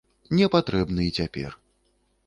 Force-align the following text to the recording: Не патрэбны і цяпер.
Не 0.39 0.47
патрэбны 0.55 1.01
і 1.11 1.15
цяпер. 1.21 1.57